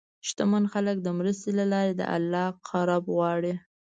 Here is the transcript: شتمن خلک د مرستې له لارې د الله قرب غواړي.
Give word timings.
شتمن 0.27 0.63
خلک 0.73 0.97
د 1.01 1.07
مرستې 1.17 1.51
له 1.59 1.65
لارې 1.73 1.93
د 1.95 2.01
الله 2.15 2.47
قرب 2.67 3.03
غواړي. 3.15 3.53